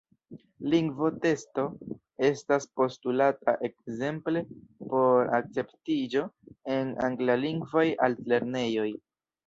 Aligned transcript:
Lingvo-testo 0.73 1.65
estas 2.29 2.65
postulata 2.81 3.55
ekzemple 3.71 4.45
por 4.57 5.33
akceptiĝo 5.43 6.27
en 6.79 6.95
anglalingvaj 7.13 7.89
altlernejoj. 8.11 8.93